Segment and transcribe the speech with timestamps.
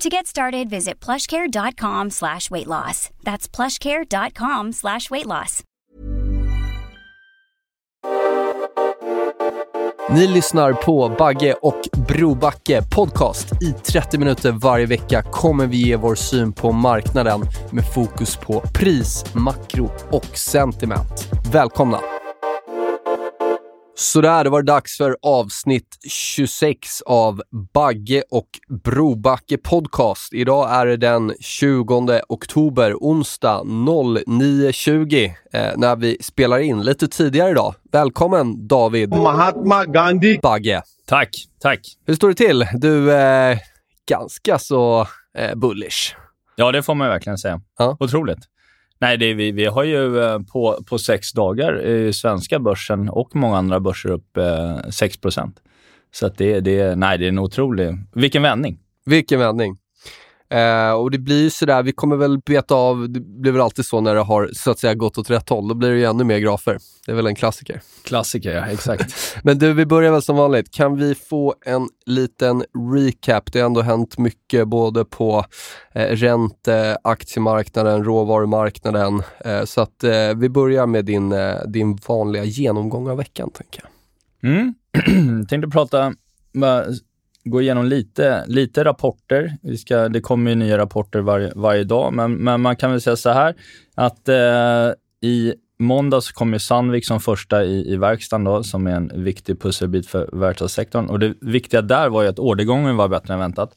[0.00, 3.10] To get started, visit plushcare.com slash weight loss.
[3.24, 5.62] That's plushcare.com slash weight loss.
[10.10, 13.62] Ni lyssnar på Bagge och Brobacke podcast.
[13.62, 17.40] I 30 minuter varje vecka kommer vi ge vår syn på marknaden
[17.70, 21.28] med fokus på pris, makro och sentiment.
[21.52, 22.15] Välkomna!
[23.98, 27.42] Så där, det var dags för avsnitt 26 av
[27.74, 28.48] Bagge och
[28.84, 30.34] Brobacke podcast.
[30.34, 37.50] Idag är det den 20 oktober, onsdag 09.20 eh, när vi spelar in lite tidigare
[37.50, 37.74] idag.
[37.92, 40.38] Välkommen David Mahatma Gandhi.
[40.42, 40.82] Bagge.
[41.06, 41.30] Tack,
[41.60, 41.80] tack.
[42.06, 42.66] Hur står det till?
[42.74, 43.58] Du är eh,
[44.08, 45.06] ganska så
[45.38, 46.16] eh, bullish.
[46.56, 47.60] Ja, det får man verkligen säga.
[47.78, 47.96] Ja.
[48.00, 48.38] Otroligt.
[48.98, 53.08] Nej, det är, vi, vi har ju eh, på, på sex dagar i svenska börsen
[53.08, 55.62] och många andra börser upp eh, 6 procent.
[56.10, 57.94] Så att det, det, nej, det är en otrolig...
[58.14, 58.78] Vilken vändning!
[59.06, 59.78] Vilken vändning.
[60.48, 63.86] Eh, och det blir ju sådär, vi kommer väl beta av, det blir väl alltid
[63.86, 66.04] så när det har så att säga gått åt rätt håll, då blir det ju
[66.04, 66.78] ännu mer grafer.
[67.06, 67.80] Det är väl en klassiker.
[68.04, 68.66] Klassiker, ja.
[68.66, 69.14] Exakt.
[69.42, 70.70] Men du, vi börjar väl som vanligt.
[70.70, 73.52] Kan vi få en liten recap?
[73.52, 75.44] Det har ändå hänt mycket både på
[75.92, 79.22] eh, ränte, aktiemarknaden, råvarumarknaden.
[79.44, 83.82] Eh, så att eh, vi börjar med din, eh, din vanliga genomgång av veckan, tänker
[83.82, 83.90] jag.
[84.50, 84.74] Mm.
[85.48, 86.14] Tänkte prata,
[87.46, 89.56] gå igenom lite, lite rapporter.
[89.62, 93.00] Vi ska, det kommer ju nya rapporter var, varje dag, men, men man kan väl
[93.00, 93.54] säga så här
[93.94, 94.92] att eh,
[95.22, 99.60] i måndags kom ju Sandvik som första i, i verkstaden då, som är en viktig
[99.60, 101.06] pusselbit för verkstadssektorn.
[101.06, 103.70] Och det viktiga där var ju att ordergången var bättre än väntat.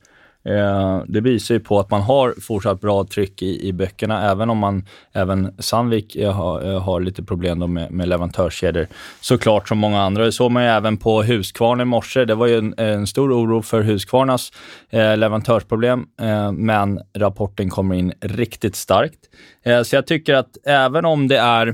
[0.46, 4.50] Eh, det visar ju på att man har fortsatt bra tryck i, i böckerna, även
[4.50, 8.88] om man, även Sandvik eh, har, eh, har lite problem med, med leverantörskedjor.
[9.22, 10.26] Såklart som många andra.
[10.26, 12.26] Det såg man ju även på Husqvarna i morse.
[12.26, 14.52] Det var ju en, en stor oro för Husqvarnas
[14.90, 19.20] eh, leverantörsproblem, eh, men rapporten kommer in riktigt starkt.
[19.64, 21.68] Eh, så jag tycker att även om det är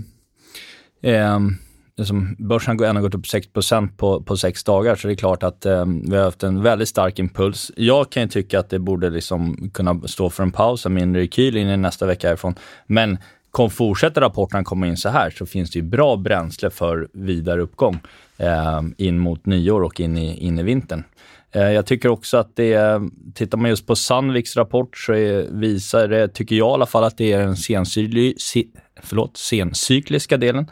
[1.04, 1.40] eh,
[1.98, 3.48] liksom, börsen har ändå gått upp 6
[3.98, 6.90] på, på sex dagar, så det är klart att eh, vi har haft en väldigt
[6.90, 7.72] stark impuls.
[7.76, 11.22] Jag kan ju tycka att det borde liksom kunna stå för en paus, en mindre
[11.22, 12.56] rekyl in i nästa vecka härifrån.
[12.88, 13.18] Men
[13.52, 17.62] kom, fortsätter rapporterna komma in så här så finns det ju bra bränsle för vidare
[17.62, 18.00] uppgång
[18.38, 21.04] eh, in mot nyår och in i, in i vintern.
[21.52, 23.02] Eh, jag tycker också att det,
[23.34, 27.04] tittar man just på Sandviks rapport så är, visar det, tycker jag i alla fall,
[27.04, 28.66] att det är den sensykli, se,
[29.04, 30.72] förlåt, sencykliska delen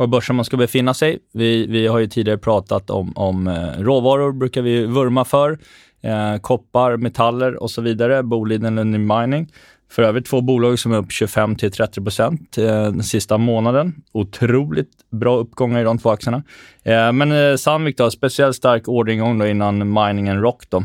[0.00, 1.18] var börsen man ska befinna sig.
[1.32, 5.58] Vi, vi har ju tidigare pratat om, om eh, råvaror, brukar vi vurma för.
[6.00, 8.22] Eh, koppar, metaller och så vidare.
[8.22, 9.52] Boliden och Mining.
[9.90, 13.94] För övrigt två bolag som är upp 25 till 30 procent eh, den sista månaden.
[14.12, 16.42] Otroligt bra uppgångar i de två aktierna.
[16.82, 20.84] Eh, men eh, Sandvik då, speciellt stark orderingång då innan Mining and Rock då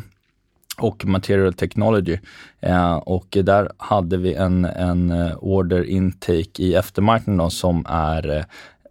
[0.77, 2.17] och Material Technology.
[2.59, 8.45] Eh, och där hade vi en, en eh, order intake i eftermarknaden då, som är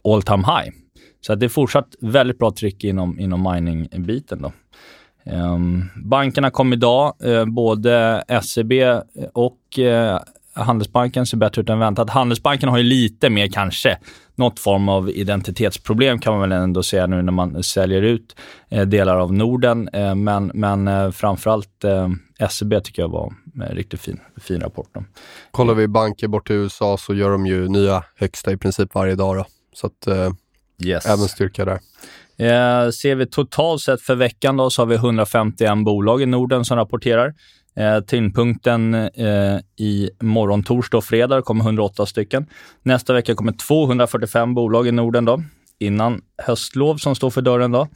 [0.05, 0.71] all time high.
[1.21, 4.41] Så det är fortsatt väldigt bra tryck inom, inom mining-biten.
[4.41, 4.51] Då.
[5.31, 8.99] Um, bankerna kom idag, uh, både SEB eh,
[9.33, 10.19] och uh,
[10.55, 12.09] Handelsbanken ser bättre ut än väntat.
[12.09, 13.97] Handelsbanken har ju lite mer kanske
[14.35, 18.35] något form av identitetsproblem kan man väl ändå säga nu när man säljer ut
[18.69, 19.89] eh, delar av Norden.
[19.93, 22.09] Eh, men men eh, framförallt eh,
[22.49, 24.89] SEB tycker jag var en riktigt fin, fin rapport.
[24.93, 25.03] Då.
[25.51, 29.15] Kollar vi banker bort till USA så gör de ju nya högsta i princip varje
[29.15, 29.35] dag.
[29.35, 29.45] Då.
[29.75, 30.31] Så att, eh,
[30.83, 31.05] yes.
[31.05, 31.79] även styrka där.
[32.37, 36.65] Eh, ser vi totalt sett för veckan då, så har vi 151 bolag i Norden
[36.65, 37.33] som rapporterar.
[37.75, 42.45] Eh, tyngdpunkten eh, i morgon, torsdag och fredag kommer 108 stycken.
[42.83, 45.43] Nästa vecka kommer 245 bolag i Norden då,
[45.79, 47.71] innan höstlov som står för dörren.
[47.71, 47.87] då.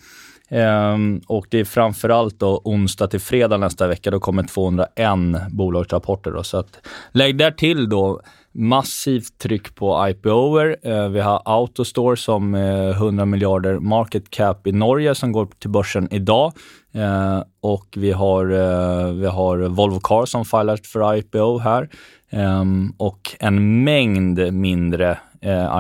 [0.50, 0.98] Eh,
[1.28, 6.32] och det är framförallt då onsdag till fredag nästa vecka, då kommer 201 bolagsrapporter.
[6.32, 6.44] Då.
[6.44, 10.76] Så att, lägg där till då massivt tryck på IPOer.
[10.84, 15.70] Eh, vi har Autostore som eh, 100 miljarder market cap i Norge som går till
[15.70, 16.54] börsen idag.
[16.94, 21.90] Eh, och vi har, eh, vi har Volvo Car som filat för IPO här.
[22.32, 25.18] Ehm, och en mängd mindre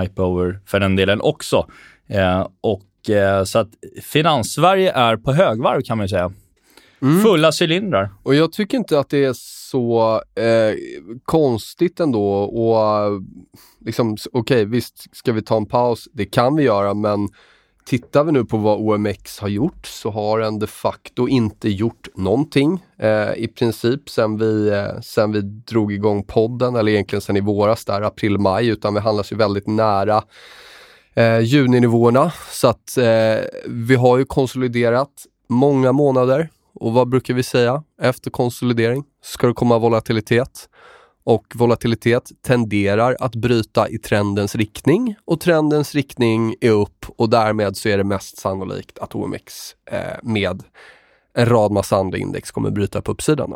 [0.03, 1.65] IPOer för den delen också.
[2.61, 2.85] Och
[3.45, 3.69] Så att
[4.03, 6.31] Finanssverige är på högvarv kan man ju säga.
[7.01, 7.21] Mm.
[7.21, 8.09] Fulla cylindrar.
[8.23, 9.33] Och jag tycker inte att det är
[9.69, 10.75] så eh,
[11.25, 12.25] konstigt ändå.
[12.33, 13.21] Och
[13.85, 16.07] liksom, okej, okay, visst ska vi ta en paus?
[16.13, 17.29] Det kan vi göra, men
[17.85, 22.07] tittar vi nu på vad OMX har gjort så har den de facto inte gjort
[22.15, 27.37] någonting eh, i princip sen vi, eh, sen vi drog igång podden, eller egentligen sen
[27.37, 30.23] i våras där, april-maj, utan vi handlas ju väldigt nära
[31.13, 32.31] eh, juninivåerna.
[32.51, 36.49] Så att eh, vi har ju konsoliderat många månader
[36.79, 39.03] och vad brukar vi säga efter konsolidering?
[39.23, 40.69] Ska det komma volatilitet?
[41.23, 47.77] Och volatilitet tenderar att bryta i trendens riktning och trendens riktning är upp och därmed
[47.77, 50.63] så är det mest sannolikt att OMX eh, med
[51.33, 53.53] en rad massa andra index kommer bryta på uppsidan.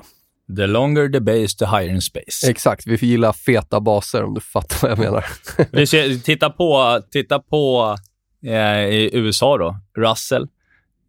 [0.58, 2.50] The longer the base, the higher in space.
[2.50, 5.26] Exakt, vi får gilla feta baser om du fattar vad jag menar.
[5.86, 7.96] ser, titta på, titta på
[8.46, 10.48] eh, i USA då, Russell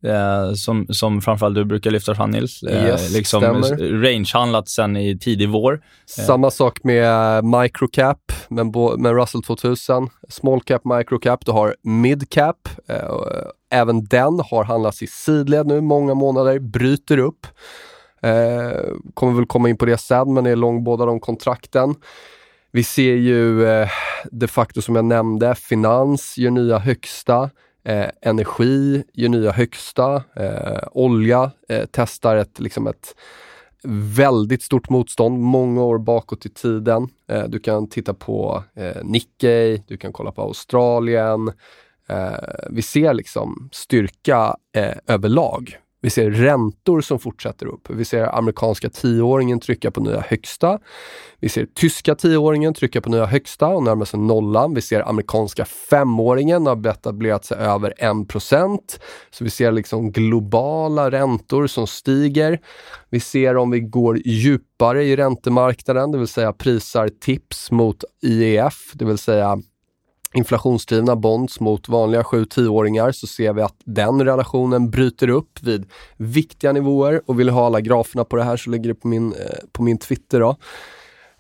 [0.04, 2.62] eh, som, som framförallt du brukar lyfta fram Nils.
[2.62, 3.42] Eh, yes, liksom
[3.80, 5.80] rangehandlat sen i tidig vår.
[6.06, 8.66] Samma sak med microcap, med,
[8.98, 10.08] med Russell 2000.
[10.28, 11.46] Small cap, microcap.
[11.46, 12.68] Du har midcap.
[12.88, 13.10] Eh,
[13.70, 17.46] även den har handlats i sidled nu många månader, bryter upp.
[18.22, 18.80] Eh,
[19.14, 21.94] kommer väl komma in på det sen, men det är lång båda de kontrakten.
[22.72, 23.88] Vi ser ju eh,
[24.32, 27.50] de facto som jag nämnde, finans gör nya högsta.
[27.84, 30.22] Eh, energi gör nya högsta.
[30.36, 33.14] Eh, olja eh, testar ett, liksom ett
[34.16, 37.08] väldigt stort motstånd många år bakåt i tiden.
[37.28, 41.52] Eh, du kan titta på eh, Nikkei, du kan kolla på Australien.
[42.08, 42.34] Eh,
[42.70, 45.78] vi ser liksom styrka eh, överlag.
[46.04, 47.90] Vi ser räntor som fortsätter upp.
[47.90, 50.78] Vi ser amerikanska tioåringen trycka på nya högsta.
[51.40, 54.74] Vi ser tyska tioåringen trycka på nya högsta och närma sig nollan.
[54.74, 58.78] Vi ser amerikanska femåringen har etablerat sig över 1%
[59.30, 62.60] Så vi ser liksom globala räntor som stiger.
[63.10, 68.92] Vi ser om vi går djupare i räntemarknaden, det vill säga prisar tips mot IEF,
[68.94, 69.58] det vill säga
[70.34, 75.86] inflationsdrivna bonds mot vanliga 7-10-åringar så ser vi att den relationen bryter upp vid
[76.16, 79.32] viktiga nivåer och vill ha alla graferna på det här så lägger det på min,
[79.32, 79.38] eh,
[79.72, 80.40] på min Twitter.
[80.40, 80.56] Då.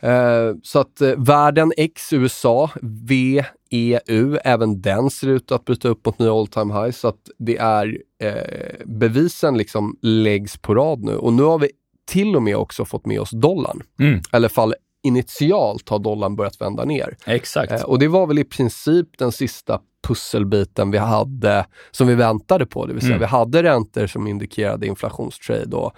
[0.08, 5.88] Eh, så att eh, världen X USA, V, EU, även den ser ut att bryta
[5.88, 10.74] upp mot nya all time high så att det är eh, bevisen liksom läggs på
[10.74, 11.70] rad nu och nu har vi
[12.06, 13.82] till och med också fått med oss dollarn.
[14.00, 14.20] Mm.
[14.32, 14.74] Eller fall
[15.04, 17.16] initialt har dollarn börjat vända ner.
[17.26, 17.72] Exakt.
[17.72, 22.66] Eh, och det var väl i princip den sista pusselbiten vi hade, som vi väntade
[22.66, 22.86] på.
[22.86, 23.20] Det vill säga mm.
[23.20, 25.92] vi hade räntor som indikerade inflationstrade och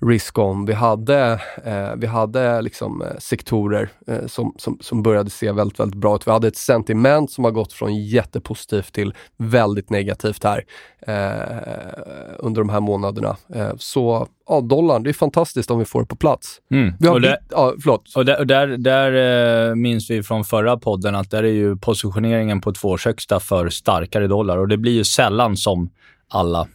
[0.00, 0.66] risk-on.
[0.66, 5.80] Vi hade, eh, vi hade liksom, eh, sektorer eh, som, som, som började se väldigt,
[5.80, 6.26] väldigt bra ut.
[6.26, 10.64] Vi hade ett sentiment som har gått från jättepositivt till väldigt negativt här
[11.00, 13.36] eh, under de här månaderna.
[13.54, 16.60] Eh, så ja, dollarn, det är fantastiskt om vi får det på plats.
[16.70, 16.92] Mm.
[16.98, 18.12] Vi har och där, ja, förlåt.
[18.16, 22.60] Och där, där, där eh, minns vi från förra podden att där är ju positioneringen
[22.60, 25.90] på två högsta för starkare dollar och det blir ju sällan som
[26.28, 26.68] alla,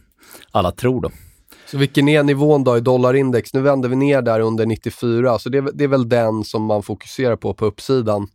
[0.50, 1.02] alla tror.
[1.02, 1.10] Då.
[1.66, 3.54] Så vilken är nivån då i dollarindex?
[3.54, 6.82] Nu vänder vi ner där under 94, så det, det är väl den som man
[6.82, 8.28] fokuserar på på uppsidan.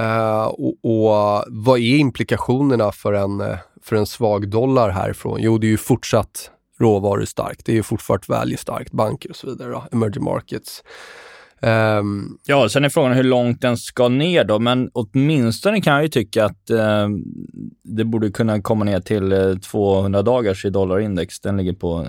[0.00, 5.38] Uh, och, och, vad är implikationerna för en, för en svag dollar härifrån?
[5.40, 6.50] Jo, det är ju fortsatt
[6.80, 7.66] råvarustarkt.
[7.66, 10.82] Det är ju fortfarande value starkt, banker och så vidare, då, emerging markets.
[11.60, 16.02] Um, ja, sen är frågan hur långt den ska ner då, men åtminstone kan jag
[16.02, 17.08] ju tycka att uh,
[17.84, 21.40] det borde kunna komma ner till eh, 200 dagars i dollarindex.
[21.40, 22.06] Den ligger på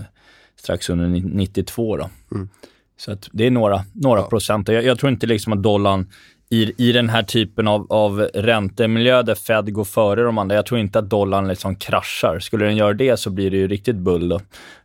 [0.59, 2.09] strax under 92 då.
[2.31, 2.49] Mm.
[2.97, 4.27] Så att det är några, några ja.
[4.27, 4.67] procent.
[4.67, 6.07] Jag, jag, tror inte liksom att dollarn
[6.49, 10.65] i, i den här typen av, av räntemiljö där Fed går före de andra, jag
[10.65, 12.39] tror inte att dollarn liksom kraschar.
[12.39, 14.41] Skulle den göra det så blir det ju riktigt bull då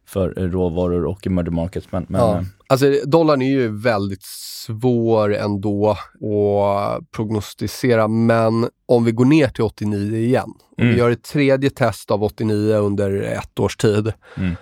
[0.07, 1.87] för råvaror och emerging markets.
[1.90, 2.45] Men, men, ja.
[2.66, 4.23] Alltså dollarn är ju väldigt
[4.66, 10.95] svår ändå att prognostisera, men om vi går ner till 89 igen, om mm.
[10.95, 14.57] vi gör ett tredje test av 89 under ett års tid, mm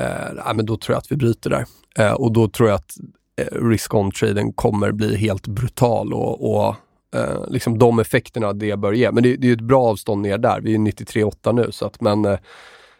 [0.00, 1.66] eh, men då tror jag att vi bryter där.
[1.98, 2.96] Eh, och då tror jag att
[3.36, 6.74] eh, risk-on-traden kommer bli helt brutal och, och
[7.14, 9.10] eh, liksom de effekterna det bör ge.
[9.10, 10.60] Men det, det är ett bra avstånd ner där.
[10.60, 12.38] Vi är 93,8 nu, så att, men eh,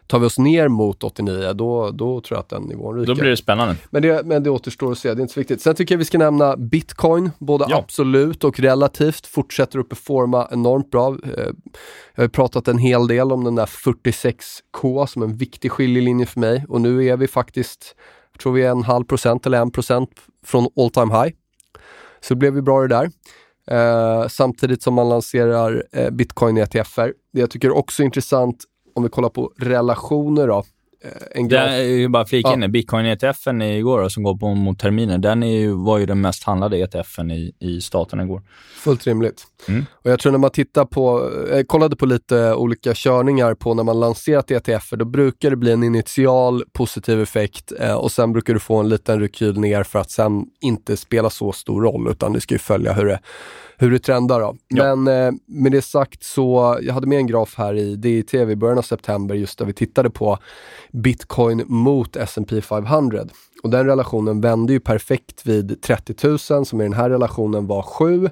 [0.07, 3.13] tar vi oss ner mot 89, då, då tror jag att den nivån ryker.
[3.13, 3.75] Då blir det spännande.
[3.89, 5.61] Men det, men det återstår att se, det är inte så viktigt.
[5.61, 7.77] Sen tycker jag vi ska nämna bitcoin, både Ja.
[7.77, 11.09] absolut och relativt, fortsätter att performa enormt bra.
[11.37, 11.45] Eh,
[12.15, 16.39] Jag har pratat en hel del om den där 46K som en viktig skiljelinje för
[16.39, 17.95] mig och nu är vi faktiskt,
[18.33, 20.09] jag tror vi är en halv procent eller en procent
[20.45, 21.35] från all time high.
[22.21, 23.09] Så det blev ju bra det där.
[23.71, 27.13] Eh, samtidigt som man lanserar eh, bitcoin-ETFer.
[27.33, 28.63] Det jag tycker också är intressant,
[28.95, 30.63] om vi kollar på relationer då.
[31.05, 32.53] Eh, en Det graf, är ju bara flika Ja.
[32.53, 32.71] in.
[32.71, 36.77] Bitcoin-ETFen igår som går på mot terminen, den är ju, var ju den mest handlade
[36.77, 38.41] ETFen i, i staten igår.
[38.83, 39.43] fullt rimligt.
[39.67, 39.85] Mm.
[40.03, 43.83] Och jag tror när man tittar på, jag kollade på lite olika körningar på när
[43.83, 48.53] man lanserat ETFer, då brukar det bli en initial positiv effekt eh, och sen brukar
[48.53, 52.33] du få en liten rekyl ner för att sen inte spela så stor roll, utan
[52.33, 53.19] det ska ju följa hur det,
[53.77, 54.39] hur det trendar.
[54.39, 54.55] Då.
[54.67, 54.95] Ja.
[54.95, 58.55] Men eh, med det sagt så, jag hade med en graf här i DITV i
[58.55, 60.37] början av september, just där vi tittade på
[60.95, 63.25] bitcoin mot S&P 500.
[63.63, 67.81] Och den relationen vände ju perfekt vid 30 000, som i den här relationen var
[67.81, 68.29] 7.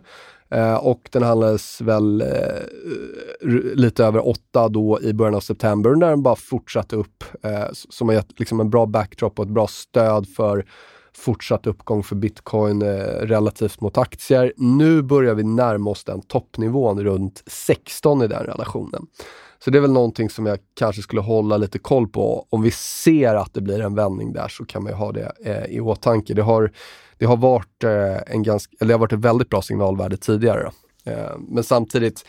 [0.49, 6.09] Eh, och den handlades väl eh, lite över 8 då i början av september, när
[6.09, 7.23] den bara fortsatte upp.
[7.43, 10.65] Eh, som har gett liksom en bra backdrop och ett bra stöd för
[11.15, 12.87] fortsatt uppgång för bitcoin eh,
[13.21, 14.53] relativt mot aktier.
[14.57, 19.07] Nu börjar vi närma oss den toppnivån runt 16 i den relationen.
[19.63, 22.47] Så det är väl någonting som jag kanske skulle hålla lite koll på.
[22.49, 25.31] Om vi ser att det blir en vändning där så kan man ju ha det
[25.45, 26.33] eh, i åtanke.
[26.33, 26.71] Det har,
[27.17, 30.71] det har varit eh, en ganska, eller det har varit ett väldigt bra signalvärde tidigare.
[31.05, 32.25] Eh, men samtidigt,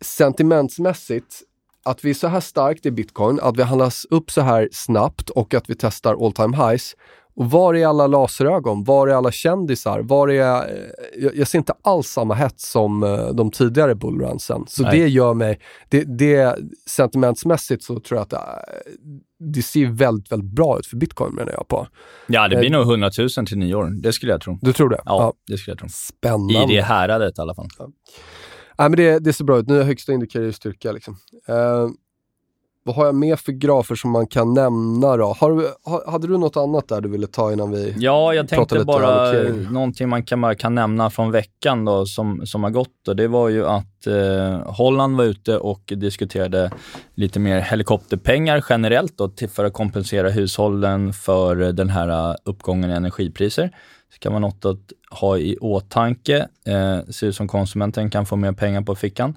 [0.00, 1.42] sentimentsmässigt,
[1.82, 5.30] att vi är så här starkt i bitcoin, att vi handlas upp så här snabbt
[5.30, 6.96] och att vi testar all time highs.
[7.40, 8.84] Och var är alla laserögon?
[8.84, 10.00] Var är alla kändisar?
[10.00, 14.64] Var är, eh, jag, jag ser inte alls samma hets som eh, de tidigare bullrunsen.
[14.68, 14.98] Så Nej.
[14.98, 16.56] det gör mig, det, det
[16.86, 18.40] sentimentsmässigt så tror jag att eh,
[19.38, 21.86] det ser väldigt, väldigt bra ut för bitcoin menar jag på.
[22.26, 24.02] Ja, det blir Eh, nog 100 000 till nyår.
[24.02, 24.58] Det skulle jag tro.
[24.62, 25.00] Du tror det?
[25.04, 25.88] Ja, det skulle jag tro.
[25.88, 26.74] Spännande.
[26.74, 27.68] I det häradet i alla fall.
[27.78, 29.68] Nej, men det, det ser bra ut.
[29.68, 30.92] Nya högsta indikerar ju styrka.
[30.92, 31.16] Liksom.
[31.48, 31.88] Eh,
[32.84, 35.36] vad har jag mer för grafer som man kan nämna då?
[35.40, 37.94] Har, hade du något annat där du ville ta innan vi...
[37.98, 39.32] Ja, jag tänkte lite bara
[39.70, 43.08] någonting man kan, kan nämna från veckan då, som, som har gått.
[43.08, 46.70] Och det var ju att eh, Holland var ute och diskuterade
[47.14, 52.90] lite mer helikopterpengar generellt då, till, för att kompensera hushållen för den här eh, uppgången
[52.90, 53.70] i energipriser.
[54.12, 56.48] Så kan vara något att ha i åtanke.
[56.66, 59.36] Eh, ser ut som konsumenten kan få mer pengar på fickan.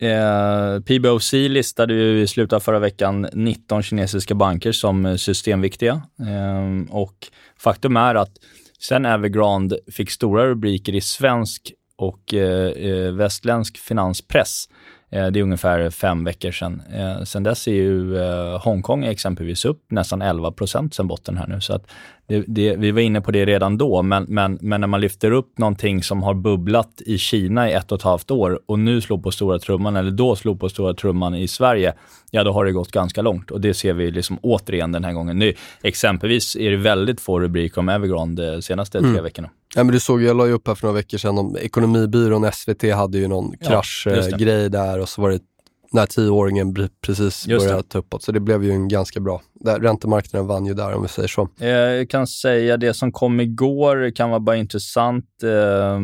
[0.00, 6.02] Eh, PBOC listade ju i slutet av förra veckan 19 kinesiska banker som systemviktiga.
[6.20, 7.26] Eh, och
[7.58, 8.32] faktum är att
[8.80, 14.68] sen Evergrande fick stora rubriker i svensk och eh, eh västländsk finanspress,
[15.10, 16.82] det är ungefär fem veckor sedan.
[16.92, 21.46] Eh, sen dess är ju eh, Hongkong exempelvis upp nästan 11 procent sen botten här
[21.46, 21.60] nu.
[21.60, 21.90] Så att
[22.26, 25.30] det, det, vi var inne på det redan då, men, men, men när man lyfter
[25.30, 29.00] upp någonting som har bubblat i Kina i ett och ett halvt år och nu
[29.00, 31.92] slår på stora trumman, eller då slår på stora trumman i Sverige,
[32.30, 35.12] ja då har det gått ganska långt och det ser vi liksom återigen den här
[35.12, 35.38] gången.
[35.38, 39.50] Nu, exempelvis är det väldigt få rubriker om Evergrande de senaste tre veckorna.
[39.74, 42.52] Ja, men du såg, jag la ju upp här för några veckor sedan om Ekonomibyrån
[42.52, 45.40] SVT hade ju någon Ja, kraschgrej där och så var det
[45.92, 48.22] när tioåringen precis Just började ta uppåt.
[48.22, 49.42] Så det blev ju en ganska bra.
[49.54, 51.48] Där, räntemarknaden vann ju där om vi säger så.
[51.60, 55.24] Eh, Jag kan säga det som kom igår kan vara bara intressant.
[55.42, 56.00] Eh,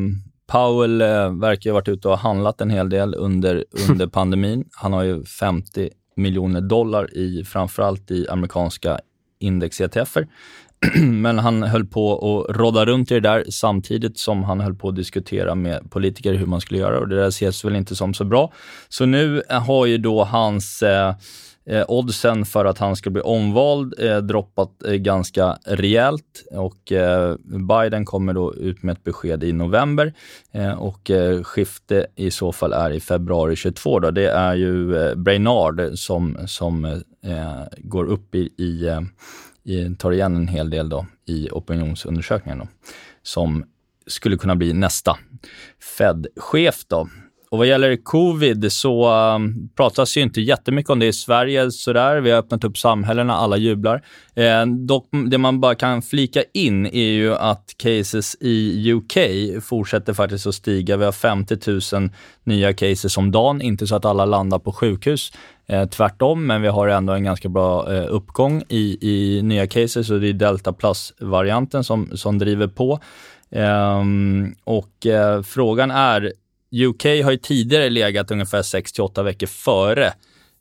[0.47, 0.99] Powell
[1.41, 4.65] verkar ha varit ute och handlat en hel del under, under pandemin.
[4.73, 9.01] Han har ju 50 miljoner dollar i framförallt i amerikanska
[9.41, 10.27] index-ETFer.
[11.03, 14.89] Men han höll på att rodda runt i det där samtidigt som han höll på
[14.89, 18.15] att diskutera med politiker hur man skulle göra och det där ses väl inte som
[18.15, 18.53] så bra.
[18.89, 21.15] Så nu eh, har ju då hans eh,
[21.67, 27.37] eh, oddsen för att han ska bli omvald eh, droppat eh, ganska rejält och eh,
[27.69, 30.13] Biden kommer då ut med ett besked i november
[30.53, 34.01] eh, och eh, skifte i så fall är i februari 22.
[34.01, 34.11] Då.
[34.11, 39.52] Det är ju eh, Brainard som, som eh, går upp i, i, eh, i,
[39.99, 42.69] tar igen en hel del då i opinionsundersökningen då,
[43.23, 43.65] som
[44.07, 45.19] skulle kunna bli nästa
[45.99, 47.09] Fed-chef då.
[47.53, 52.21] Och vad gäller covid så um, pratas ju inte jättemycket om det i Sverige sådär.
[52.21, 54.05] Vi har öppnat upp samhällena, alla jublar.
[54.35, 59.17] Eh, dock, det man bara kan flika in är ju att cases i UK
[59.63, 60.97] fortsätter faktiskt att stiga.
[60.97, 62.11] Vi har 50 000
[62.45, 63.63] nya cases om dagen.
[63.63, 65.33] Inte så att alla landar på sjukhus.
[65.73, 70.11] Eh, tvärtom, men vi har ändå en ganska bra eh, uppgång i, i nya cases
[70.11, 73.01] och det är delta plus-varianten som, som driver på.
[73.51, 76.33] Ehm, och eh, frågan är,
[76.89, 80.13] UK har ju tidigare legat ungefär 6 8 veckor före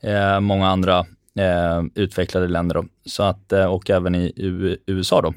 [0.01, 0.99] eh, många andra
[1.39, 2.85] eh, utvecklade länder då.
[3.05, 4.33] Så att, och även i
[4.85, 5.21] USA.
[5.21, 5.33] Då.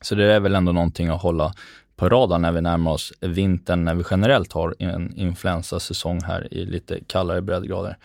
[0.00, 1.52] Så det är väl ändå någonting att hålla
[1.96, 6.64] på radarn när vi närmar oss vintern, när vi generellt har en influensasäsong här i
[6.64, 7.96] lite kallare breddgrader.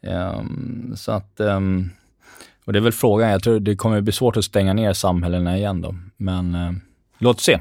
[0.00, 1.90] Um, så att, um,
[2.64, 5.56] och det är väl frågan, jag tror det kommer bli svårt att stänga ner samhällena
[5.56, 6.72] igen då, men uh,
[7.18, 7.60] låt se.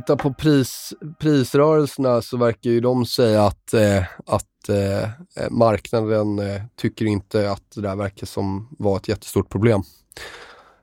[0.00, 5.08] Tittar på pris, prisrörelserna så verkar ju de säga att, eh, att eh,
[5.50, 9.82] marknaden eh, tycker inte att det där verkar som var ett jättestort problem.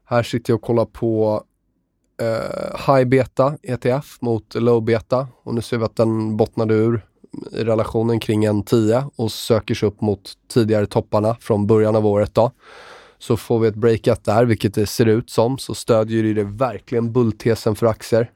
[0.06, 1.44] Här sitter jag och kollar på
[2.22, 7.06] eh, high beta ETF mot low beta och nu ser vi att den bottnade ur
[7.52, 12.06] i relationen kring en 10 och söker sig upp mot tidigare topparna från början av
[12.06, 12.34] året.
[12.34, 12.52] Då.
[13.18, 17.14] Så får vi ett breakout där, vilket det ser ut som, så stödjer det verkligen
[17.14, 18.32] bulltesen för aktier.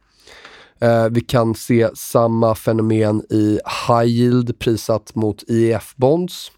[0.81, 6.51] Eh, vi kan se samma fenomen i high yield prissatt mot IEF-bonds.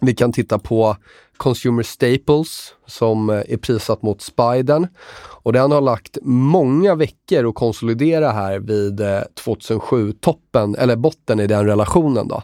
[0.00, 0.96] Vi kan titta på
[1.36, 4.86] Consumer Staples som eh, är prissatt mot Spiden.
[5.42, 11.46] Och den har lagt många veckor att konsolidera här vid eh, 2007-toppen, eller botten i
[11.46, 12.28] den relationen.
[12.28, 12.42] Då.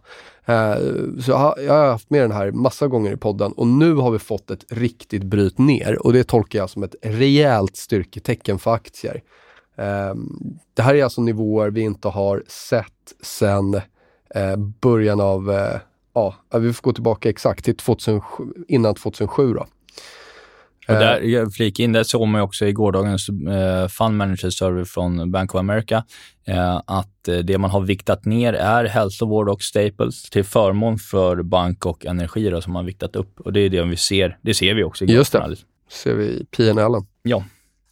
[0.53, 0.77] Eh,
[1.25, 4.19] så jag har haft med den här massa gånger i podden och nu har vi
[4.19, 9.23] fått ett riktigt bryt ner och det tolkar jag som ett rejält styrketecken för aktier.
[9.81, 12.87] Ehm, det här är alltså nivåer vi inte har sett
[13.23, 13.75] sedan
[14.35, 15.81] eh, början av, eh,
[16.15, 19.67] ja, vi får gå tillbaka exakt till 2007, innan 2007 då.
[20.89, 21.31] Och där, ehm.
[21.31, 25.55] jag flika in, det såg man också i gårdagens eh, Fund Manager Survey från Bank
[25.55, 26.05] of America,
[26.47, 31.43] eh, att eh, det man har viktat ner är hälsovård och staples till förmån för
[31.43, 33.41] bank och energi då, som man viktat upp.
[33.41, 35.57] Och det är det vi ser, det ser vi också i Just det,
[35.91, 36.93] ser vi i PNL.
[37.23, 37.45] Ja.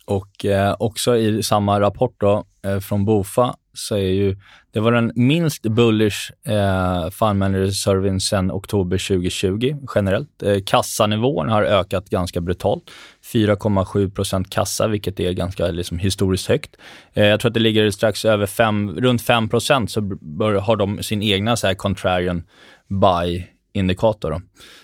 [0.08, 4.36] Och eh, också i samma rapport då, eh, från Bofa så är ju,
[4.72, 10.42] det var den minst bullish eh, fund manager-servicen sedan oktober 2020 generellt.
[10.42, 12.90] Eh, kassanivån har ökat ganska brutalt.
[13.32, 16.76] 4,7% kassa, vilket är ganska liksom, historiskt högt.
[17.14, 21.02] Eh, jag tror att det ligger strax över 5, runt 5% så bör, har de
[21.02, 22.42] sin egna så här contrarian
[22.88, 24.30] buy indikator.
[24.30, 24.40] Då.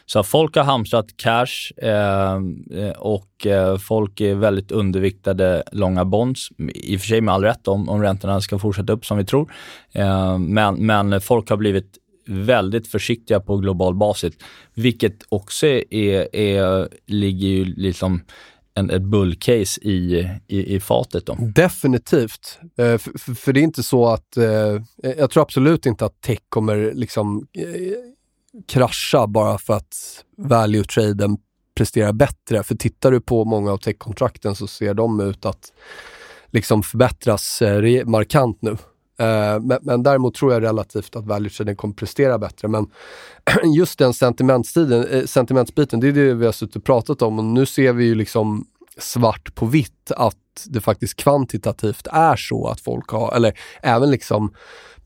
[0.07, 2.35] Så folk har hamstrat cash eh,
[2.81, 6.49] eh och eh, folk är väldigt underviktade långa bonds.
[6.75, 9.25] I och för sig med all rätt om, om räntorna ska fortsätta upp som vi
[9.25, 9.53] tror.
[9.92, 14.35] Eh, men, men folk har blivit väldigt försiktiga på global basis,
[14.75, 18.23] vilket också är, är, ligger ju liksom
[18.75, 21.27] en, ett bullcase i, i, i fatet.
[21.27, 21.37] Då.
[21.40, 22.59] Definitivt.
[22.79, 24.83] Eh, för, för, det är inte så att, eh,
[25.18, 27.64] jag tror absolut inte att tech kommer liksom eh,
[28.67, 31.37] krascha bara för att value-traden
[31.75, 32.62] presterar bättre.
[32.62, 35.73] För tittar du på många av techkontrakten så ser de ut att
[36.51, 38.71] liksom förbättras eh, markant nu.
[39.19, 42.69] Eh, men, men, däremot tror jag relativt att value-traden kommer prestera bättre.
[42.69, 42.90] Men
[43.77, 47.45] just den sentimentstiden, eh, sentimentsbiten, det är det vi har suttit och pratat om och
[47.45, 48.67] nu ser vi ju liksom
[48.99, 50.37] svart på vitt att
[50.67, 54.55] det faktiskt kvantitativt är så att folk har, eller även liksom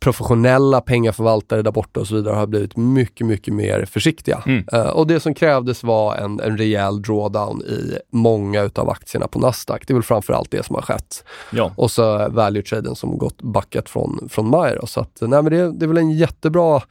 [0.01, 4.43] professionella pengaförvaltare där borta och så vidare har blivit mycket, mycket mer försiktiga.
[4.47, 4.65] Mm.
[4.75, 9.39] Uh, och det som krävdes var en, en rejäl drawdown i många utav aktierna på
[9.39, 9.87] Nasdaq.
[9.87, 11.25] Det är väl framförallt det som har skett.
[11.53, 11.73] Ja.
[11.77, 14.79] Och så value traden som gått backat från, från maj.
[14.87, 16.83] Så att, nej, men det, det är väl en jättebra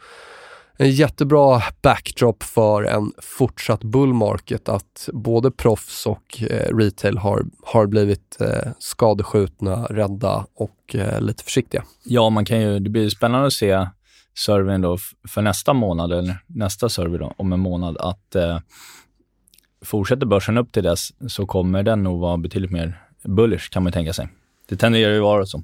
[0.78, 7.46] en jättebra backdrop för en fortsatt bull market att både proffs och eh, retail har,
[7.64, 11.84] har blivit eh, skadeskjutna, rädda och eh, lite försiktiga.
[12.04, 13.88] Ja, man kan ju, det blir spännande att se
[14.38, 18.60] serven då för nästa månad, eller nästa server då, om en månad, att eh,
[19.82, 23.92] fortsätter börsen upp till dess så kommer den nog vara betydligt mer bullish kan man
[23.92, 24.28] tänka sig.
[24.70, 25.64] Det tenderar ju att vara så.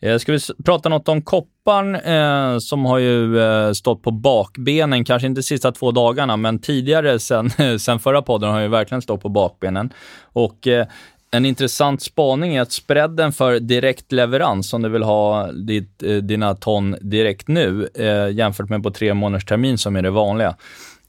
[0.00, 5.04] Eh, ska vi prata något om kopparn eh, som har ju eh, stått på bakbenen,
[5.04, 9.02] kanske inte de sista två dagarna, men tidigare sen, sen förra podden har ju verkligen
[9.02, 9.92] stått på bakbenen.
[10.32, 10.86] Och eh,
[11.30, 16.16] en intressant spaning är att spreaden för direkt leverans, om du vill ha ditt, eh,
[16.16, 20.56] dina ton direkt nu, eh, jämfört med på tre månaders termin som är det vanliga,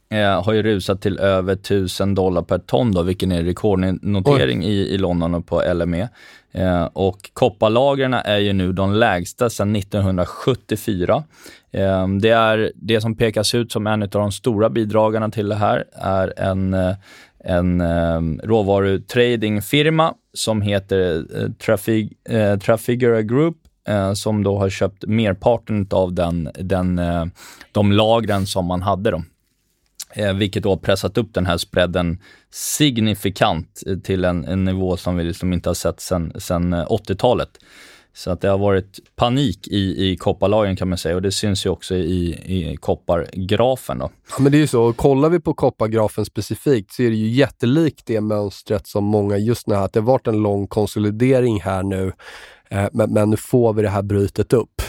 [0.09, 4.73] eh, har ju rusat till över 1000 dollar per ton då, vilken är rekordnotering i,
[4.73, 6.09] i London och på LME.
[6.51, 11.23] Eh, och kopparlagren är ju nu de lägsta sedan 1974.
[11.71, 15.55] Eh, det, är, det som pekas ut som en av de stora bidragarna till det
[15.55, 16.95] här är en eh,
[17.47, 25.05] en eh, råvarutradingfirma som heter eh, Trafig, eh, Trafigura Group eh, som då har köpt
[25.07, 27.01] merparten av den, den,
[27.71, 29.11] de lagren som man hade.
[29.11, 29.23] Då.
[30.17, 34.97] Eh, vilket då har pressat upp den här spreaden signifikant eh, till en, en nivå
[34.97, 36.33] som vi liksom inte har sett sedan
[36.75, 37.49] 80-talet.
[37.61, 37.67] Eh,
[38.13, 41.65] så att det har varit panik i, i kopparlagen kan man säga och det syns
[41.65, 43.99] ju också i, i koppargrafen.
[43.99, 44.09] Då.
[44.29, 47.27] Ja, men det är ju så, kollar vi på koppargrafen specifikt så är det ju
[47.27, 51.61] jättelikt det mönstret som många just nu har, att det har varit en lång konsolidering
[51.61, 52.13] här nu,
[52.69, 54.81] eh, men, men, nu får vi det här brytet upp.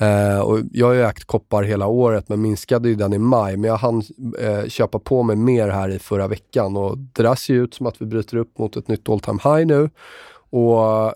[0.00, 3.56] Eh, och jag har ju ägt koppar hela året men minskade ju den i maj,
[3.56, 4.02] men jag hann
[4.40, 7.74] eh, köpa på mig mer här i förra veckan och det där ser ju ut
[7.74, 9.90] som att vi bryter upp mot ett nytt all time high nu.
[10.50, 11.14] Och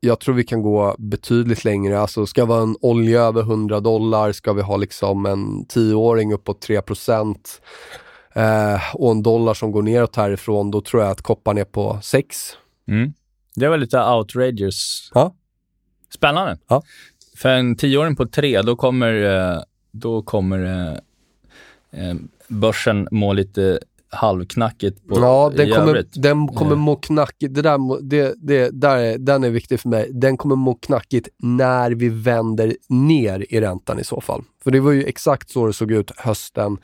[0.00, 2.00] jag tror vi kan gå betydligt längre.
[2.00, 6.32] Alltså ska vi ha en olja över 100 dollar, ska vi ha liksom en tioåring
[6.32, 6.82] uppåt 3 eh,
[8.94, 12.36] och en dollar som går neråt härifrån, då tror jag att kopparn är på 6.
[12.88, 13.12] Mm.
[13.54, 15.10] Det var lite outrageous.
[15.14, 15.34] Ja.
[16.14, 16.58] Spännande.
[16.68, 16.82] Ja.
[17.36, 19.22] För en tioåring på 3, då kommer,
[19.54, 19.60] eh,
[19.92, 20.92] då kommer
[21.90, 22.14] eh,
[22.48, 23.78] börsen må lite
[24.14, 27.54] halvknackigt på Ja, den kommer, den kommer må knackigt.
[27.54, 30.10] Det där, det, det, där är, den är viktig för mig.
[30.12, 34.42] Den kommer må knackigt när vi vänder ner i räntan i så fall.
[34.64, 36.78] För det var ju exakt så det såg ut hösten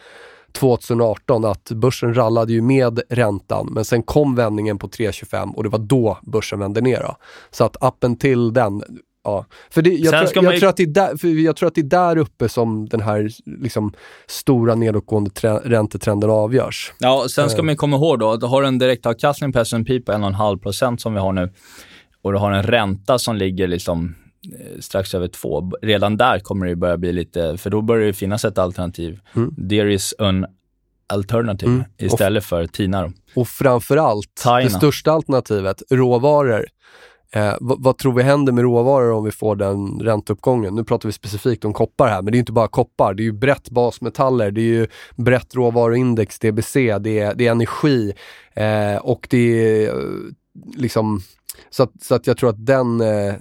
[0.53, 5.69] 2018 att börsen rallade ju med räntan men sen kom vändningen på 3,25 och det
[5.69, 7.01] var då börsen vände ner.
[7.01, 7.17] Då.
[7.51, 8.83] Så att appen till den,
[9.25, 10.61] Ja, för det, jag, tror, jag, ju...
[10.61, 13.01] tror att det är där, för jag tror att det är där uppe som den
[13.01, 13.93] här liksom,
[14.27, 15.31] stora nedåtgående
[15.65, 16.93] räntetrenden avgörs.
[16.99, 17.65] Ja, sen ska uh.
[17.65, 21.21] man komma ihåg då, att du har en direktavkastning på S&P på 1,5 som vi
[21.21, 21.53] har nu
[22.23, 24.15] och du har en ränta som ligger liksom
[24.59, 25.71] eh, strax över två.
[25.83, 29.21] Redan där kommer det börja bli lite, för då börjar det finnas ett alternativ.
[29.37, 29.69] Mm.
[29.69, 30.47] There is an
[31.09, 31.85] alternative mm.
[31.99, 33.03] istället för TINA.
[33.03, 33.13] Då.
[33.35, 34.59] Och framförallt, Tina.
[34.59, 36.67] det största alternativet, råvaror.
[37.33, 40.75] Eh, vad, vad, tror vi händer med råvaror om vi får den ränteuppgången?
[40.75, 43.15] Nu pratar vi specifikt om koppar här, men det är inte bara koppar.
[43.15, 47.51] Det är ju brett basmetaller, det är ju brett råvaruindex, DBC, det är, det är
[47.51, 48.13] energi
[48.55, 50.03] eh, och det är eh,
[50.77, 51.21] liksom
[51.71, 53.35] så att, så att jag tror att den, eh,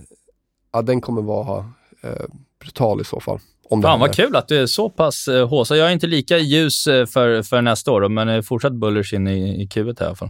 [0.74, 1.58] ja, den kommer vara
[2.02, 2.26] eh,
[2.60, 3.40] brutal i så fall.
[3.70, 5.78] Om Fan vad kul att du är så pass eh, håsa.
[5.78, 9.68] Jag är inte lika ljus för, för nästa år, men fortsatt bullish in i, i
[9.68, 10.30] Q1 i alla fall.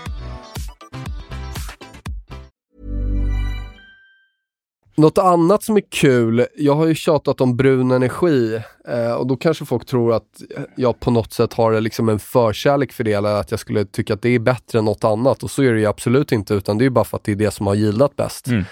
[4.95, 9.35] Något annat som är kul, jag har ju tjatat om brun energi eh, och då
[9.35, 10.41] kanske folk tror att
[10.75, 14.13] jag på något sätt har liksom en förkärlek för det eller att jag skulle tycka
[14.13, 16.77] att det är bättre än något annat och så är det ju absolut inte utan
[16.77, 18.63] det är bara för att det är det som har gillat bäst mm.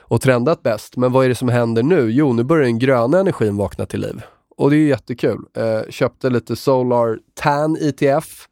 [0.00, 0.96] och trendat bäst.
[0.96, 2.10] Men vad är det som händer nu?
[2.10, 4.22] Jo, nu börjar den gröna energin vakna till liv
[4.60, 5.44] och det är jättekul.
[5.56, 8.46] Eh, köpte lite Solar Tan ETF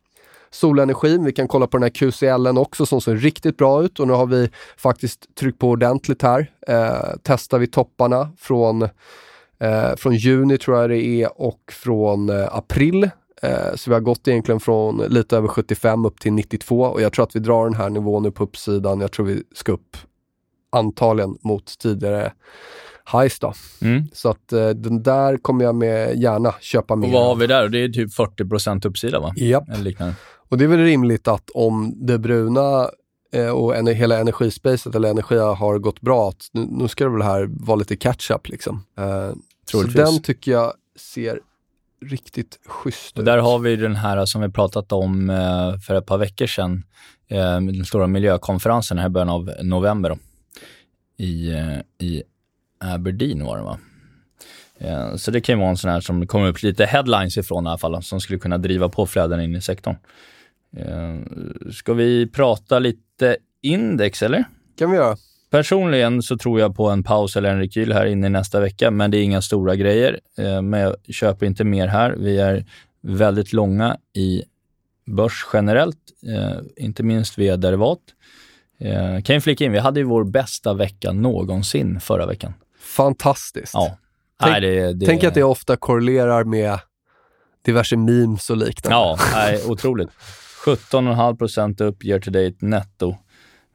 [0.50, 1.24] solenergin.
[1.24, 4.12] Vi kan kolla på den här QCLen också som ser riktigt bra ut och nu
[4.12, 6.50] har vi faktiskt tryckt på ordentligt här.
[6.68, 8.82] Eh, testar vi topparna från,
[9.60, 13.10] eh, från juni tror jag det är och från eh, april.
[13.42, 17.12] Eh, så vi har gått egentligen från lite över 75 upp till 92 och jag
[17.12, 19.00] tror att vi drar den här nivån nu på uppsidan.
[19.00, 19.96] Jag tror vi ska upp
[20.70, 22.32] antagligen mot tidigare
[23.12, 23.52] highs då.
[23.80, 24.04] Mm.
[24.12, 27.46] Så att eh, den där kommer jag med gärna köpa mer Och vad har vi
[27.46, 27.68] där?
[27.68, 29.32] Det är typ 40% uppsida va?
[29.76, 30.14] Liknande.
[30.48, 32.90] Och det är väl rimligt att om det bruna
[33.32, 37.10] eh, och ener- hela energispacet eller energi har gått bra, att nu, nu ska det
[37.10, 38.84] väl här vara lite catch-up liksom.
[38.98, 39.30] Eh,
[39.70, 41.40] så den tycker jag ser
[42.04, 43.26] riktigt schysst Och ut.
[43.26, 46.82] där har vi den här som vi pratat om eh, för ett par veckor sedan,
[47.28, 50.18] eh, den stora miljökonferensen här i början av november då,
[51.24, 52.22] i, eh, i
[52.78, 53.78] Aberdeen var det va?
[54.78, 57.66] Eh, Så det kan ju vara en sån här som kommer upp lite headlines ifrån
[57.66, 59.96] i alla fall, som skulle kunna driva på flöden in i sektorn.
[60.76, 61.16] Eh,
[61.72, 64.44] Ska vi prata lite index eller?
[64.78, 65.16] kan vi göra.
[65.50, 68.90] Personligen så tror jag på en paus eller en rekyl här inne i nästa vecka,
[68.90, 70.20] men det är inga stora grejer.
[70.38, 72.14] Eh, Men jag köper inte mer här.
[72.18, 72.64] Vi är
[73.02, 74.42] väldigt långa i
[75.06, 75.98] börs generellt,
[76.76, 77.98] inte minst via derivat.
[79.24, 82.54] Kan ju flika in, vi hade ju vår bästa vecka någonsin förra veckan.
[82.96, 83.74] Fantastiskt.
[83.74, 83.98] Ja.
[84.42, 86.78] Tänk- Nej, det, det, Tänk att det ofta korrelerar med
[87.64, 88.96] diverse memes och liknande.
[88.96, 90.08] Ja, nej, otroligt.
[90.64, 93.16] 17,5 upp year to date netto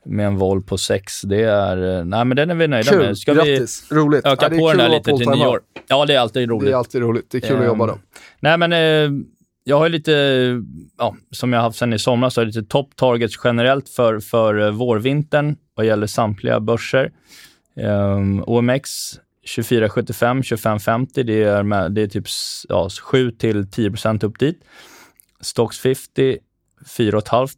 [0.05, 1.21] med en vol på 6.
[1.21, 3.17] Det är, eh, nej men den är vi nöjda Kul, med.
[3.17, 4.25] Ska vi grattis, roligt.
[4.25, 5.61] öka Ja, på den här att lite till nyår?
[5.87, 6.65] Ja, det är alltid roligt.
[6.65, 7.27] Det är alltid roligt.
[7.31, 7.97] Det är kul att Ehm, jobba då.
[8.39, 9.25] Nej, men eh,
[9.63, 10.11] jag har lite,
[10.97, 14.19] ja, som jag har haft sedan i somras, så har lite top targets generellt för,
[14.19, 17.11] för eh, vårvintern vad gäller samtliga börser.
[17.75, 18.89] Um, OMX
[19.55, 22.25] 2475, 2550, det är, med, det är typ
[22.69, 24.63] ja, 7 till 10 upp dit.
[25.41, 26.37] Stocks 50,
[26.85, 27.49] 4,5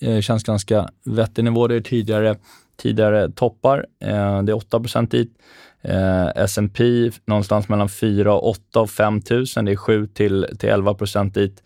[0.00, 1.66] eh, känns ganska vettig nivå.
[1.66, 2.36] Det är tidigare,
[2.76, 3.86] tidigare toppar.
[4.00, 5.38] Eh, det är 8 dit.
[5.82, 9.20] Eh, S&P någonstans mellan 4 och 8 och 5 000.
[9.64, 11.62] Det är 7 till, till 11 procent dit.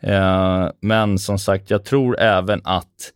[0.00, 3.12] Eh, men som sagt, jag tror även att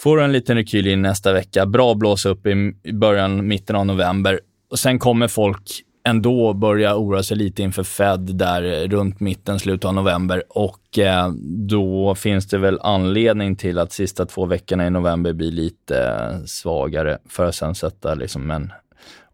[0.00, 3.86] får du en liten rekyl in nästa vecka, bra blåsa upp i, början, mitten av
[3.86, 5.62] november och sen kommer folk
[6.04, 11.32] ändå börja oroa sig lite inför Fed där runt mitten, slutet av november och eh,
[11.68, 16.44] då finns det väl anledning till att sista två veckorna i november blir lite eh,
[16.44, 18.72] svagare för att sen sätta liksom en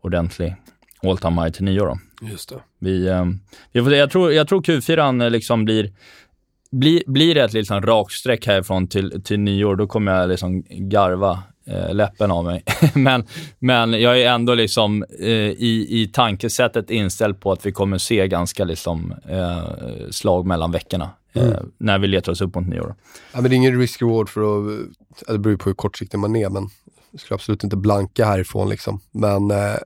[0.00, 0.54] ordentlig
[1.02, 1.86] all time high till nyår.
[1.86, 1.98] Då.
[2.30, 2.56] Just det.
[2.78, 3.24] Vi, eh,
[3.72, 5.92] jag, tror, jag tror Q4 liksom blir,
[6.70, 11.42] blir, blir det ett liksom raksträck härifrån till, till nyår, då kommer jag liksom garva
[11.66, 12.64] eh, läppen av mig.
[12.94, 13.24] men,
[13.58, 18.28] men jag är ändå liksom eh, i, i tankesättet inställd på att vi kommer se
[18.28, 22.94] ganska liksom, eh, slag mellan veckorna eh, när vi letar oss upp mot nyår.
[23.32, 24.88] Ja, men det är ingen risk-reward för att,
[25.26, 26.68] det beror på hur kortsiktig man är, men
[27.10, 29.00] jag skulle absolut inte blanka härifrån liksom.
[29.12, 29.76] Men eh,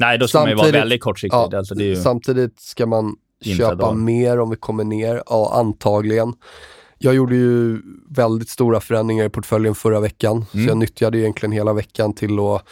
[0.00, 1.36] Nej, då ska man ju vara väldigt kortsiktig.
[1.36, 3.96] ja, alltså, ju, samtidigt ska man köpa Intradag.
[3.96, 5.22] mer om vi kommer ner.
[5.26, 6.34] Ja, antagligen.
[6.98, 10.66] Jag gjorde ju väldigt stora förändringar i portföljen förra veckan, Mm.
[10.66, 12.62] så jag nyttjade egentligen hela veckan till att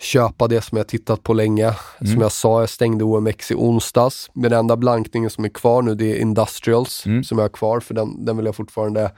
[0.00, 1.64] köpa det som jag tittat på länge.
[2.00, 2.12] Mm.
[2.12, 4.30] Som jag sa, jag stängde OMX i onsdags.
[4.32, 7.24] Men den enda blankningen som är kvar nu, det är Industrials Mm.
[7.24, 9.10] som jag har kvar, för den, den vill jag fortfarande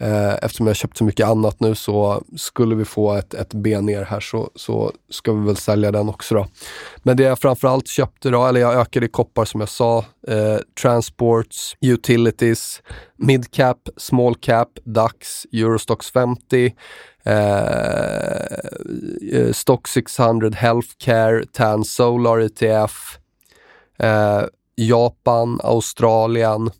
[0.00, 3.54] Eh, eftersom jag har köpt så mycket annat nu så skulle vi få ett, ett
[3.54, 6.46] ben ner här så, så ska vi väl sälja den också då.
[7.02, 10.58] Men det jag framförallt köpte då, eller jag ökade i koppar som jag sa, eh,
[10.82, 12.82] transports, utilities,
[13.16, 16.74] midcap, small cap, DAX, Eurostox 50,
[17.24, 17.58] eh,
[19.32, 23.18] eh, Stock 600 Healthcare, TAN Solar ETF,
[23.98, 24.42] eh,
[24.76, 26.70] Japan, Australien,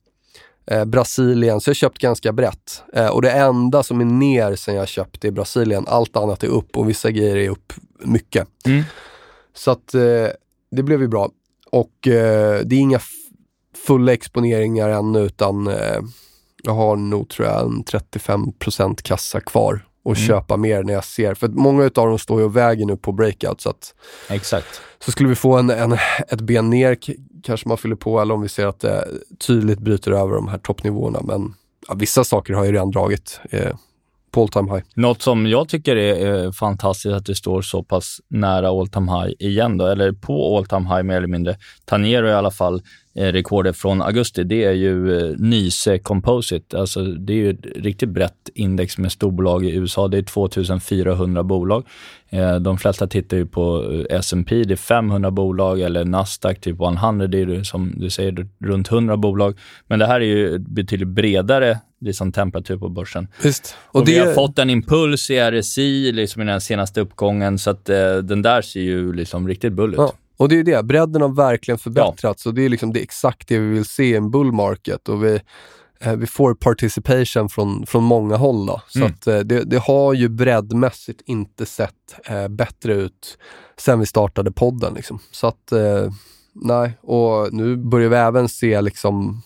[0.71, 1.61] eh, Brasilien.
[1.61, 2.83] Så jag har köpt ganska brett.
[2.93, 5.85] Eh, och det enda som är ner sen jag köpte är Brasilien.
[5.89, 7.73] Allt annat är upp och vissa grejer är upp
[8.05, 8.49] mycket.
[8.67, 8.83] Mm.
[9.55, 10.27] Så att eh,
[10.71, 11.31] det blev ju bra.
[11.71, 13.01] Och eh, det är inga
[13.87, 16.01] fulla exponeringar ännu utan eh,
[16.63, 20.27] jag har nog tror jag en 35% kassa kvar och Mm.
[20.27, 21.35] köpa mer när jag ser.
[21.35, 23.95] För många utav dem står ju och väger nu på breakout så att
[24.29, 24.81] Exakt.
[25.05, 25.93] så skulle vi få en, en,
[26.29, 26.97] ett ben ner
[27.43, 29.09] kanske man fyller på eller om vi ser att det
[29.47, 31.21] tydligt bryter över de här toppnivåerna.
[31.25, 31.55] Men
[31.89, 33.77] ja, vissa saker har ju redan dragit eh,
[34.31, 34.85] på all time high.
[34.95, 39.13] Något som jag tycker är eh, fantastiskt att det står så pass nära all time
[39.13, 41.57] high igen då, eller på all time high mer eller mindre.
[41.85, 42.83] Tanero i alla fall
[43.19, 46.79] rekordet från augusti, det är ju eh, Nyse Composite.
[46.79, 50.09] Alltså det är ju ett riktigt brett index med storbolag i USA.
[50.09, 51.85] Det är 2400 bolag.
[52.31, 56.81] Eh, de flesta tittar ju på eh, S&P, det är 500 bolag eller Nasdaq typ
[56.81, 59.59] 100, det är som du säger runt 100 bolag.
[59.87, 63.29] Men det här är ju betydligt bredare liksom, temperatur på börsen.
[63.43, 63.77] Visst.
[63.87, 67.89] Och, vi har fått en impuls i RSI liksom i den senaste uppgången, så att
[67.89, 69.99] eh, den där ser ju liksom riktigt bull ut.
[69.99, 70.13] Ja.
[70.39, 73.49] Och det är ju det, bredden har verkligen förbättrats och det är liksom det exakt
[73.49, 75.09] det vi vill se i en bull market.
[75.09, 75.41] Och vi,
[76.01, 78.67] eh, vi får participation från, från många håll.
[78.67, 78.83] Då.
[78.89, 79.13] Så Mm.
[79.13, 83.39] att, eh, det, det har ju breddmässigt inte sett eh, bättre ut
[83.77, 84.95] sen vi startade podden.
[84.95, 85.19] Liksom.
[85.31, 86.13] Så att, eh,
[86.53, 89.43] nej, och nu börjar vi även se liksom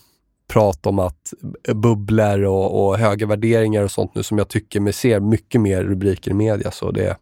[0.47, 1.33] prat om att
[1.73, 5.83] bubblor och, och höga värderingar och sånt nu som jag tycker mig ser mycket mer
[5.83, 6.71] rubriker i media.
[6.71, 7.17] Så det,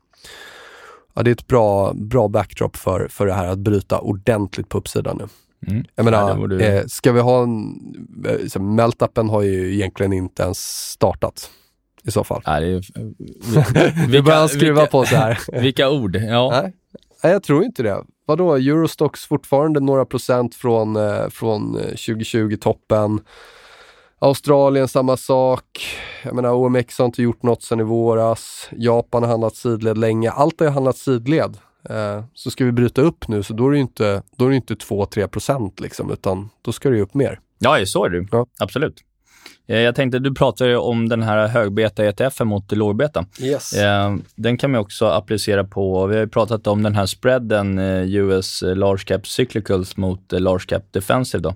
[1.13, 4.77] ja, det är ett bra, bra backdrop för, för det här att bryta ordentligt på
[4.77, 5.27] uppsidan nu.
[5.67, 5.85] Mm.
[5.95, 7.75] Jag Ja, menar, det borde- eh, ska vi ha en...
[8.55, 11.49] Eh, Meltappen har ju egentligen inte ens startat
[12.03, 12.41] i så fall.
[12.47, 15.39] Nej, är, Vi börjar skruva vilka, på så här.
[15.61, 16.15] Vilka ord.
[16.15, 16.49] Ja.
[16.61, 16.73] Nej.
[17.23, 18.03] Nej, jag tror inte det.
[18.25, 23.19] Vadå, Eurostox fortfarande några procent från, eh, från eh, 2020-toppen.
[24.23, 25.65] Australien samma sak.
[26.23, 28.69] Jag menar OMX har inte gjort något sedan i våras.
[28.71, 30.31] Japan har handlat sidled länge.
[30.31, 31.57] Allt har ju handlat sidled.
[31.89, 34.49] Eh, så ska vi bryta upp nu så då är det ju inte, då är
[34.49, 37.39] det inte 2-3 procent liksom, utan då ska det ju upp mer.
[37.59, 38.45] Ja, så är det Ja.
[38.59, 38.95] Absolut.
[39.67, 43.25] Eh, Jag tänkte, du pratade om den här högbeta ETF mot lågbeta.
[43.39, 43.73] Yes.
[43.73, 47.79] Eh, Den kan man också applicera på, vi har ju pratat om den här spreaden,
[47.79, 51.53] US large cap cyclicals mot large cap defensive då.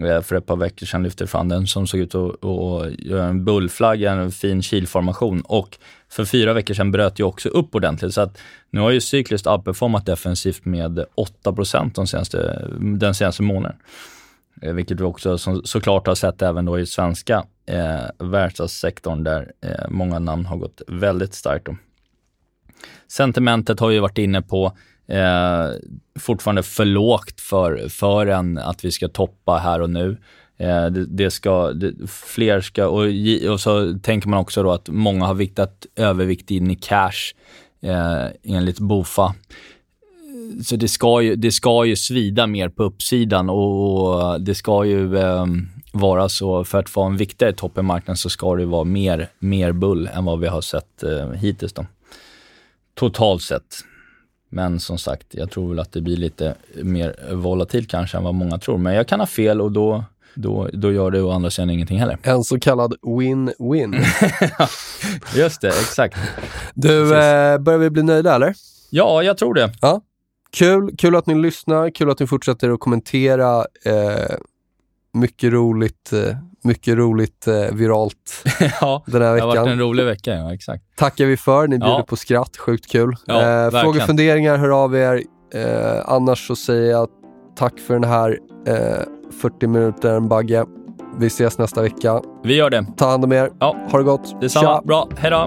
[0.00, 3.26] Eh, för ett par veckor sedan lyfte fram den som såg ut att att göra
[3.26, 5.78] en bullflagga, en fin kilformation och
[6.08, 8.14] för fyra veckor sedan bröt ju också upp ordentligt.
[8.14, 8.38] Så att
[8.70, 11.54] nu har ju cykliskt outperformat defensivt med 8
[11.94, 13.76] de senaste, den senaste månaden.
[14.62, 19.52] Eh, vilket vi också så, såklart har sett även då i svenska eh, världssektorn där
[19.60, 21.66] eh, många namn har gått väldigt starkt.
[21.66, 21.76] Då.
[23.08, 24.76] Sentimentet har vi varit inne på.
[25.12, 25.70] Eh,
[26.20, 30.16] fortfarande för lågt för, för en att vi ska toppa här och nu.
[30.58, 33.04] Eh, det, det ska, det, fler ska, och,
[33.52, 37.34] och så tänker man också då att många har viktat övervikt in i cash
[37.82, 39.34] eh, enligt Bofa.
[40.64, 45.16] Så det ska, ju, det ska ju svida mer på uppsidan och det ska ju
[45.16, 45.46] eh,
[45.92, 49.28] vara så, för att vara en viktigare topp i marknaden så ska det vara mer,
[49.38, 51.72] mer bull än vad vi har sett eh, hittills.
[51.72, 51.86] Då.
[52.94, 53.84] Totalt sett.
[54.54, 58.34] Men som sagt, jag tror väl att det blir lite mer volatilt kanske än vad
[58.34, 58.78] många tror.
[58.78, 61.98] Men jag kan ha fel och då, då, då gör det å andra sidan ingenting
[61.98, 62.18] heller.
[62.22, 64.04] En så kallad win-win.
[65.36, 66.16] Just det, exakt.
[66.74, 68.54] Du, eh, börjar vi bli nöjda eller?
[68.90, 69.72] Ja, jag tror det.
[70.50, 73.64] Kul, kul att ni lyssnar, kul att ni fortsätter att kommentera.
[73.84, 74.36] Eh,
[75.12, 78.44] mycket roligt, eh, mycket roligt eh, viralt
[78.80, 79.68] ja, den här det har varit veckan.
[79.72, 80.82] en rolig vecka, ja exakt.
[80.96, 82.04] Tackar vi för, ni bjuder Ja.
[82.08, 83.16] på skratt, sjukt kul.
[83.26, 85.22] Ja, eh, frågor, funderingar, hör av er.
[85.54, 87.08] Eh, annars så säger jag
[87.56, 88.74] tack för den här eh,
[89.40, 90.64] 40 minuter Bagge.
[91.18, 92.20] Vi ses nästa vecka.
[92.44, 92.86] Vi gör det.
[92.96, 93.50] Ta hand om er.
[93.60, 93.76] Ja.
[93.90, 94.40] Ha det gott.
[94.40, 94.66] Detsamma.
[94.66, 94.82] Tja.
[94.84, 95.46] Bra, hej då.